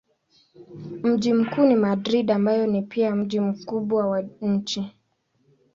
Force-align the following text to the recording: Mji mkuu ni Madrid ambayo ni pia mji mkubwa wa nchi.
Mji 1.03 1.33
mkuu 1.33 1.65
ni 1.65 1.75
Madrid 1.75 2.31
ambayo 2.31 2.67
ni 2.67 2.81
pia 2.81 3.15
mji 3.15 3.39
mkubwa 3.39 4.07
wa 4.07 4.21
nchi. 4.41 4.95